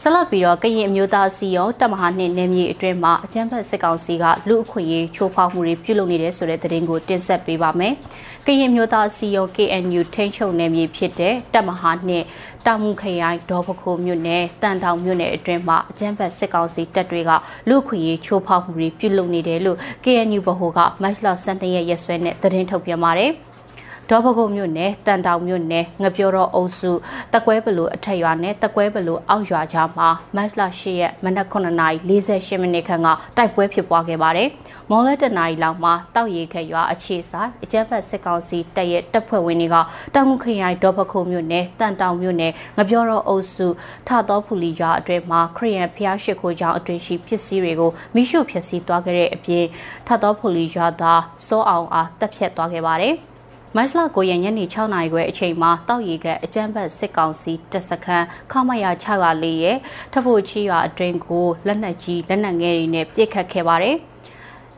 [0.00, 7.94] ဆက်လက်ပြီးတော့ကရင်အမျိုးသားစီရောတပ်မဟာနှင့်နယ်မြေအတွင်းမှာအကြမ်းဖက်စစ်ကောင်စီကလူအခွင့်အရေးချိုးဖောက်မှုတွေပြုလုပ်နေတဲ့ဆိုတဲ့သတင်းကိုတင်ဆက်ပေးပါမယ်။
[8.46, 12.24] ကရင်မျိုးသားစီရော KNU ထိန်းချုပ်နယ်မြေဖြစ်တဲ့တပ်မဟာနှင့်
[12.66, 17.30] တာမူခရိုင်ဒေါ်ပခိုမြို့နယ်တန်တောင်မြို့နယ်အတွင်းမှာအကြမ်းဖက်စစ်ကောင်စီတပ်တွေက
[17.68, 23.32] လူခွင့်ရေးချိုးဖောက်မှုတွေပြုလုပ်နေတယ်လို့ KNU ဗဟိုကမတ်လ12ရက်ရက်စွဲနဲ့သတင်းထုတ်ပြန်ပါတယ်။
[24.10, 26.92] ဒေါ်ဘကုတ်မြို့နယ်တန်တောင်မြို့နယ်ငပြောတော်အုပ်စု
[27.32, 34.48] တကွဲဘလူအထက်ရွာနဲ့တကွဲဘလူအောက်ရွာကြားမှာမတ်လ10ရက်မနက်9:48မိနစ်ခန့်ကတိုက်ပွဲဖြစ်ပွားခဲ့ပါတယ်။
[34.90, 39.76] မော်လက်တနာရီလောက်မှာတောက်ရီခက်ရွာအခြေဆိုင်အကြမ်းဖက်စစ်ကောင်စီတပ်ရဲ့တပ်ဖွဲ့ဝင်တွေက
[40.14, 43.66] တောင်ငူခရိုင်ဒေါ်ဘကုတ်မြို့နယ်တန်တောင်မြို့နယ်ငပြောတော်အုပ်စု
[44.08, 49.64] ထတော်ဖူလီရွာအတွင်းမှာခရီးယန်ဖျားရှိခိုးကြောင်းအတွင်းရှိပစ္စည်းတွေကိုမိရှုဖျက်ဆီးသွားခဲ့တဲ့အပြင်
[50.06, 53.16] ထတော်ဖူလီရွာသားစောအောင်အားတပ်ဖြတ်သွားခဲ့ပါတယ်။
[53.76, 59.78] မတ်လ9ရက်ညနေ6နာရီခွဲအချိန်မှာတောက်ရီကအကြမ်းဖက်စစ်ကောင်စီတပ်စခန်းခမရ604ရဲ့
[60.12, 64.11] ထဖို့ချီရွာအတွင်းကိုလက်နက်ကြီးလက်နက်ငယ်တွေနဲ့ပစ်ခတ်ခဲ့ပါတယ်။ည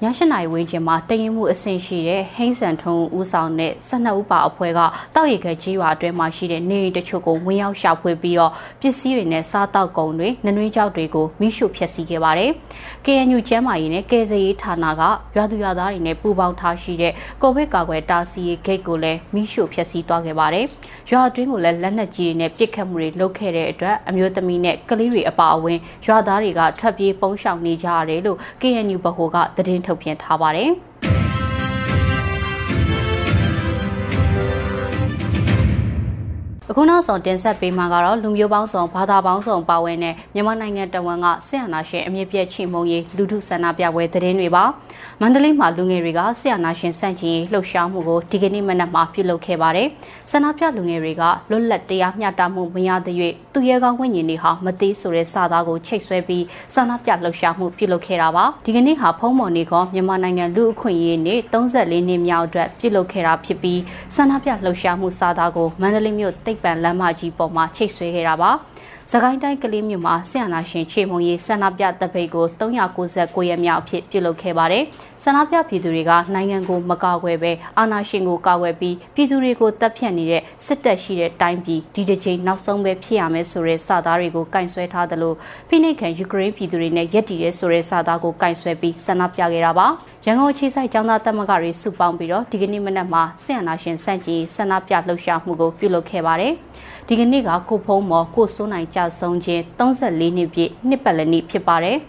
[0.03, 4.81] ၈နာရီဝန်းကျင်မှာတရင်မှုအဆင့်ရှိတဲ့ဟိန်းဆန်ထုံဦးဆောင်တဲ့12ဦးပါအဖွဲ့က
[5.15, 12.51] တောက်ရီခဲကြီးရွာအတွင်းမှာရှိတဲ့နေအိမ်တချို့ကိုဝင်ရောက်ရှာဖွေပြီးတော့ပစ္စည်းတွေနဲ့စားတောက်ကုန်တွေနနွေးကြောက်တွေကိုမိရှုဖျက်ဆီးခဲ့ပါတယ်။
[13.05, 15.03] KNU ကျန်းမာရေးနဲ့ကယ်ဆယ်ရေးဌာနက
[15.37, 20.67] ရွာသူရွာသားတွေနဲ့ပူးပေါင်းထားရှိတဲ့ကိုဗစ်ကာကွယ်တားဆီးရေးဂိတ်ကိုလည်းမိရှုဖျက်ဆီးသွားခဲ့ပါတယ်။
[21.11, 30.71] ရွာအတွင်းကိုလည်းလက်နက်ကြီးတွေနဲ့ပစ်ခတ်မှုတွေလုပ်ခဲ့တဲ့အတွက်အမျိုးသမီးနဲ့ကလေးတွေအပါအဝင်ရွာသားတွေကထွက်ပြေးပုန်းရှောင်နေကြရတယ်လို့ KNU ဗဟိုကသတင်းထုတ်ပြန်ထားပါတယ်။
[36.71, 44.65] အခုနောက်ဆုံးတင်ဆက်ပေးမှာကတော့လူမျိုးပေါင်းစုံဘာသာပေါင်းစုံပါဝင်တဲ့မြန်မာနိုင်ငံတဝန်ကဆင်အနာရှင်အမြင့်ပြည့်ချီမုံရေးလူထုဆန္ဒပြပွဲသတင်းတွေပါ
[45.21, 49.89] မန္တလေးမှာလူငယ်တွေကဆင်အနာရှင်စန့်ကျင်ရေးလှုပ်ရှားမှုကိုဒီကနေ့မနက်မှာပြုလုပ်ခဲ့ပါတယ်
[50.31, 63.81] ဆန္ဒပြလူငယ်တွေကလွတ်လပ်တရားမျှတမှုမရသရွေ့သူရဲကောင်းဝိညာဉ်တွေဟာမသေးဆိုတဲ့စာသားကိုချိတ်ဆွဲပြီးဆန္ဒပြလှုပ်ရှားမှုပြုလုပ်ခဲ့တာပါဒီကနေ့ဟာဖုံးမော်နေကမြန်မာနိုင်ငံလူအခွင့်အရေးနေ့34နှစ်မြောက်အတွက်ပြုလုပ်ခဲ့တာဖြစ်ပြီး
[64.17, 68.51] ဆန္ဒပြလှုပ်ရှားမှုစာသားကိုမန္တလေးမြို့တိတ်ပံလမ်းမကြီးပေါ်မှာချိတ်ဆွဲခဲ့တာပါ။
[69.13, 74.85] စကိုင်းတိုင်းကလေးမြို့မှာဆီယနာရှင်ချေမုံရေးဆန္ဒပြတပ်ပိတ်ကို399ရက်မြောက်အဖြစ်ပြုလုပ်ခဲ့ပါတယ်။
[75.25, 85.35] ဆန္ဒပြပြည်သူတွေကနိုင်ငံကိုမကာကွယ်ပဲအာဏာရှင်ကိုကာကွယ်ပြီးပြည်သူတွေကိုတပ်ဖြတ်နေတဲ့စစ်တပ်ရှိတဲ့တိုင်းပြည်ဒီတစ်ချိန်နောက်ဆုံးပဲဖြစ်ရမယ်ဆိုတဲ့စာသားတွေကိုကင်ဆယ်ထားသလို
[85.69, 89.87] ဖိနှိပ်ခံယူကရိန်းပြည်သူတွေနဲ့ရက်တည်ရဲဆိုတဲ့စာသားကိုကင်ဆယ်ပြီးဆန္ဒပြခဲ့တာပါ။
[90.27, 96.55] ရန်ကုန်အခြေစိုက်ကျောင်းသားတက်မကတွေစုပေါင်းပြီးတော့ဒီကနေ့မနက်မှာဆင်အနာရှင်စန့်ကြီးဆန္ဒပြလှုပ်ရှားမှုကိုပြုလုပ်ခဲ့ပါတယ်။
[97.09, 101.97] ဒီကနေ့ကကိုဖုံးမော်ကိုစိုးနိုင်ကြဆုံးခြင်း34နှစ်ပြည့်နှစ်ပတ်လည်နေ့ဖြစ်ပါတယ်။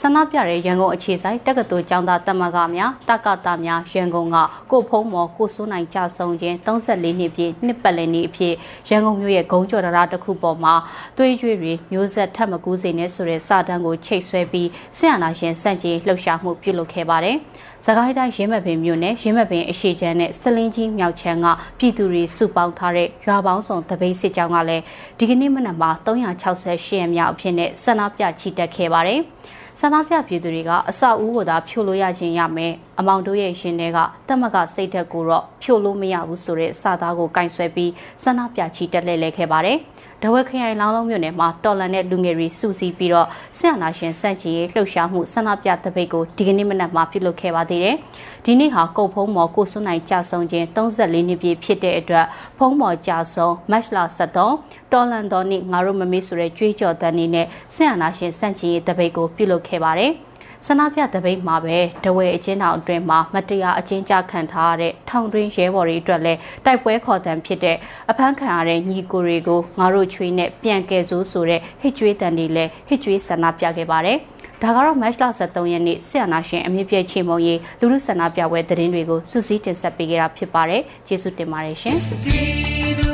[0.00, 4.36] ဆန္ဒပြတဲ့ရန်ကုန်အခြေဆိုင်တက္ကသိုလ်ကျောင်းသားတမကများတက္ကသများရန်ကုန်က
[4.70, 8.54] ကိုဖုံးမော်ကိုစိုးနိုင်ကြဆုံးခြင်း34နှစ်ပြည့်နှစ်ပတ်လည်နေ့အဖြစ်
[8.88, 10.74] ရန်ကုန်မြို့ရဲ့ဂုံကျော်တရားတစ်ခုပေါ်မှာ
[11.16, 17.36] သွေးကြွေတွေမျိုးဆက်ထပ်မကူးစေနဲ့ဆိုတဲ့စာတမ်းကိုချိတ်ဆွဲပြီးဆင်အာနာရှင်စန့်ကျင်လှုပ်ရှားမှုပြုလုပ်ခဲ့ပါတယ်။
[17.84, 21.46] စကိုင်းတိုင်းရင်းမပင်မြို့နယ်ရင်းမပင်အရှိချမ်းနဲ့စလင်းကြီးမြောက်ချမ်းက
[21.78, 24.82] ပြည်သူတွေစုပေါင်းထားတဲ့ရွာပေါင်းစုံတပိတ်စစ်ကြောင်းကလည်း
[25.18, 29.22] ဒီကနေ့မနက်မှာ368ရက်မြောက်အဖြစ်နဲ့ဆန္ဒပြချီတက်ခဲ့ပါတယ်။
[29.80, 39.78] ဆန္ဒပြပြည်သူတွေကအဆောက်အဦကိုသာဖြိုလို့ရခြင်းရမယ်အမောင်တို့ရဲ့ရှင်တွေကတမကစိတ်ဓာတ်ကိုတော့ဖြိုလို့မရဘူးဆိုတဲ့စာသားကိုကင်ဆယ်ပြီးဆန္ဒပြချီတက်လှည့်လည်ခဲ့ပါတယ်
[40.26, 47.96] ဒဝက်ခရိုင်လောင်းလုံးမြို့နယ်မှာတော်လန်တဲ့လူငယ်တွေစုစည်းပြီးတော့ဆင်အနာရှင်စန့်ကျင်ရေးလှုပ်ရှားမှုဆန္ဒပြတပိတ်ကိုဒီကနေ့မနက်မှာပြုလုပ်ခဲ့ပါသေးတယ်။
[48.44, 52.26] ဒီနေ့ဟာကုတ်ဖုံးမော်ကိုစွန်းနိုင်ကြဆုံခြင်း34နှစ်ပြည့်ဖြစ်တဲ့အတွက်
[52.58, 60.12] ဖုံးမော်ကြဆုံမတ်လ73တော်လန်တော်နေ့ငါတို့မမေ့ဆိုတဲ့ကြွေးကြော်တန်းနေနဲ့ဆင်အနာရှင်စန့်ကျင်ရေးတပိတ်ကိုပြုလုပ်ခဲ့ပါတယ်။
[60.66, 67.76] ဆန္ဒပြတပိတ်မှာပဲတဝဲအချင်းတောင်အတွင်းမှာမတရားအချင်းကြခံထားရတဲ့ထောင်တွင်းရဲဘော်တွေအတွက်လည်းတိုက်ပွဲခေါ်တံဖြစ်တဲ့
[68.10, 74.18] အဖမ်းခံရတဲ့ညီကိုတွေကိုငါတို့ချွေးနဲ့ပြန်ကယ်ဆိုးဆိုတဲ့ဟစ်ကြွေးတန်တွေလည်းဟစ်ကြွေးဆန္ဒပြခဲ့ပါတယ်
[74.62, 83.13] ဒါကတော့ match လ73ရက်နေ့ဆီယနာရှင်အမြင့်ပြည့်ချေမုံရေးလူလူဆန္ဒပြပွဲသတင်းတွေကိုစူးစီးတင်ဆက်ပေးကြတာဖြစ်ပါတယ်ကျေးဇူးတင်ပါတယ်ရှင်